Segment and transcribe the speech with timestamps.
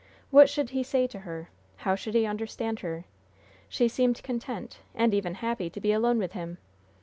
[0.31, 1.49] What should he say to her?
[1.75, 3.05] How should he understand her?
[3.69, 6.57] She seemed content, and even happy, to be alone with him.